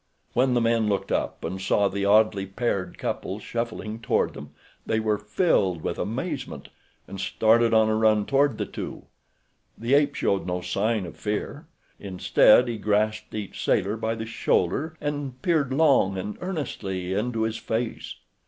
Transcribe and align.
When 0.33 0.55
the 0.55 0.61
men 0.61 0.89
looked 0.89 1.11
up 1.11 1.45
and 1.45 1.61
saw 1.61 1.87
the 1.87 2.05
oddly 2.05 2.47
paired 2.47 2.97
couple 2.97 3.37
shuffling 3.39 3.99
toward 3.99 4.33
them 4.33 4.49
they 4.83 4.99
were 4.99 5.19
filled 5.19 5.83
with 5.83 5.99
amazement, 5.99 6.69
and 7.07 7.21
started 7.21 7.71
on 7.71 7.87
a 7.87 7.93
run 7.93 8.25
toward 8.25 8.57
the 8.57 8.65
two. 8.65 9.03
The 9.77 9.93
ape 9.93 10.15
showed 10.15 10.47
no 10.47 10.61
sign 10.61 11.05
of 11.05 11.17
fear. 11.17 11.67
Instead 11.99 12.67
he 12.67 12.79
grasped 12.79 13.35
each 13.35 13.63
sailor 13.63 13.95
by 13.95 14.15
the 14.15 14.25
shoulder 14.25 14.97
and 14.99 15.39
peered 15.43 15.71
long 15.71 16.17
and 16.17 16.35
earnestly 16.41 17.13
into 17.13 17.43
his 17.43 17.57
face. 17.57 18.15